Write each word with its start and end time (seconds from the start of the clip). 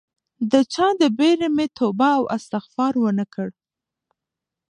د 0.51 0.53
چا 0.73 0.87
د 0.99 1.01
بیرې 1.17 1.49
مې 1.55 1.67
توبه 1.77 2.09
او 2.17 2.23
استغفار 2.37 2.93
ونه 3.03 3.25
کړ 3.33 3.49